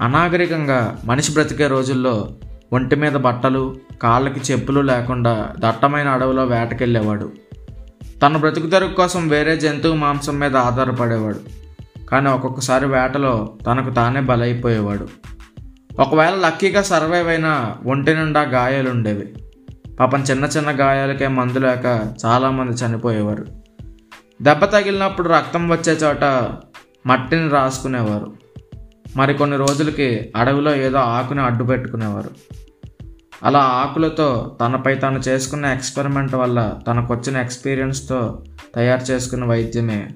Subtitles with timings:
[0.00, 2.28] అనాగరికంగా మనిషి బ్రతికే రోజుల్లో
[2.72, 7.32] ఒంటి మీద బట్టలు కాళ్ళకి చెప్పులు లేకుండా దట్టమైన అడవిలో వేటకెళ్ళేవాడు.
[8.22, 11.62] తన బ్రతుకు కోసం వేరే జంతువు మాంసం మీద ఆధారపడేవాడు.
[12.04, 15.08] కానీ ఒక్కొక్కసారి వేటలో తనకు తానే బలైపోయేవాడు.
[16.00, 19.32] ఒకవేళ లక్కీగా సర్వైవ్ అయిన ఒంటి నిండా గాయాలు ఉండేవి
[20.00, 23.46] పాపం చిన్న చిన్న గాయాలకే మందు లేక చాలామంది చనిపోయేవారు.
[24.42, 26.24] దెబ్బ తగిలినప్పుడు రక్తం వచ్చే చోట
[27.06, 28.32] మట్టిని రాసుకునేవారు.
[29.16, 32.30] మరికొన్ని రోజులకి అడవిలో ఏదో ఆకుని అడ్డు పెట్టుకునేవారు.
[33.42, 38.42] అలా ఆకులతో తనపై తను చేసుకున్న ఎక్స్పెరిమెంట్ వల్ల తనకొచ్చిన ఎక్స్పీరియన్స్తో
[38.74, 40.08] తయారు చేసుకున్న వైద్యమే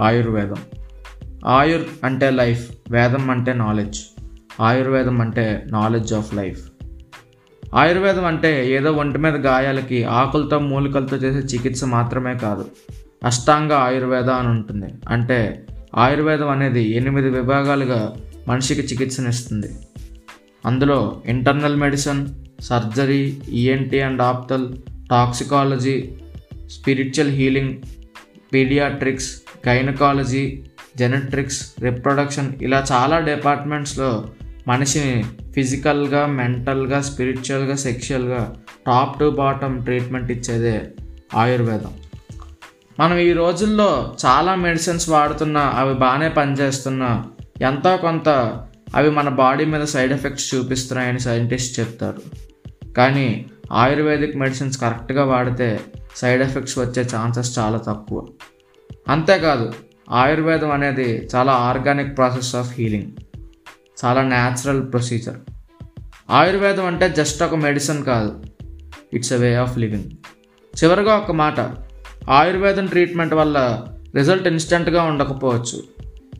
[0.00, 0.56] ఆయుర్వేదం.
[1.46, 4.00] ఆయుర్ అంటే లైఫ్ వేదం అంటే నాలెడ్జ్.
[4.60, 6.70] ఆయుర్వేదం అంటే నాలెడ్జ్ ఆఫ్ లైఫ్.
[7.74, 12.66] ఆయుర్వేదం అంటే ఏదో ఒంటి మీద గాయాలకి ఆకులతో మూలికలతో చేసే చికిత్స మాత్రమే కాదు
[13.24, 14.94] అష్టాంగ ఆయుర్వేద అని ఉంటుంది.
[15.08, 18.14] అంటే ఆయుర్వేదం అనేది ఎనిమిది విభాగాలుగా
[18.48, 19.70] మనిషికి చికిత్సనిస్తుంది.
[20.66, 22.26] అందులో internal medicine
[22.60, 24.76] surgery ENT and ophthal
[25.10, 26.12] toxicology
[26.70, 27.74] spiritual healing
[28.52, 30.64] paediatrics gynaecology
[30.98, 34.28] జెనెట్రిక్స్ reproduction ఇలా చాలా డిపార్ట్మెంట్స్లో
[34.68, 40.90] మనిషిని ఫిజికల్గా మెంటల్గా స్పిరిచువల్గా సెక్షువల్గా టాప్ టు బాటమ్ ట్రీట్మెంట్ ఇచ్చేదే
[41.34, 41.92] ఆయుర్వేదం.
[43.00, 47.24] మనం ఈ రోజుల్లో చాలా మెడిసిన్స్ వాడుతున్నా అవి బాగానే పనిచేస్తున్నా
[47.62, 48.28] ఎంతో కొంత
[48.94, 52.22] అవి మన బాడీ మీద సైడ్ ఎఫెక్ట్స్ చూపిస్తున్నాయని సైంటిస్ట్ చెప్తారు.
[52.92, 55.80] కానీ ఆయుర్వేదిక్ మెడిసిన్స్ కరెక్ట్గా వాడితే
[56.16, 58.26] సైడ్ ఎఫెక్ట్స్ వచ్చే ఛాన్సెస్ చాలా తక్కువ.
[59.08, 59.72] అంతేకాదు
[60.10, 63.06] ఆయుర్వేదం అనేది చాలా ఆర్గానిక్ ప్రాసెస్ ఆఫ్ హీలింగ్.
[64.04, 65.36] చాలా న్యాచురల్ ప్రొసీజర్.
[66.30, 68.44] ఆయుర్వేదం అంటే జస్ట్ ఒక మెడిసిన్ కాదు
[69.12, 70.04] it's a way of living.
[70.84, 71.60] చివరిగా ఒక మాట
[72.30, 75.95] ఆయుర్వేదం ట్రీట్మెంట్ వల్ల రిజల్ట్ ఇన్స్టెంట్గా ఉండకపోవచ్చు.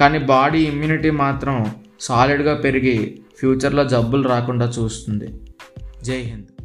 [0.00, 5.28] కానీ బాడీ ఇమ్యూనిటీ మాత్రం సాలిడ్గా పెరిగి ఫ్యూచర్లో జబ్బులు రాకుండా చూస్తుంది.
[6.04, 6.57] జై హింద్.